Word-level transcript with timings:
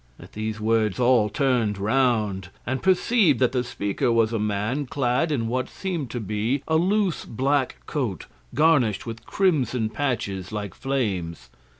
At 0.19 0.31
these 0.33 0.59
words 0.59 0.99
all 0.99 1.29
turned 1.29 1.77
round, 1.77 2.49
and 2.65 2.81
perceived 2.81 3.37
that 3.37 3.51
the 3.51 3.63
speaker 3.63 4.11
was 4.11 4.33
a 4.33 4.39
man 4.39 4.87
clad 4.87 5.31
in 5.31 5.47
what 5.47 5.69
seemed 5.69 6.09
to 6.09 6.19
be 6.19 6.63
a 6.67 6.75
loose 6.75 7.23
black 7.23 7.75
coat 7.85 8.25
garnished 8.55 9.05
with 9.05 9.27
crimson 9.27 9.91
patches 9.91 10.51
like 10.51 10.73
flames. 10.73 11.51